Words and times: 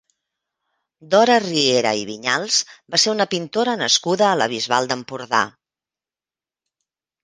Dora 1.11 1.35
Riera 1.43 1.91
i 2.01 2.07
Viñals 2.11 2.57
va 2.97 3.03
ser 3.05 3.13
una 3.15 3.29
pintora 3.37 3.79
nascuda 3.85 4.29
a 4.31 4.35
la 4.43 4.51
Bisbal 4.59 4.93
d'Empordà. 4.93 5.47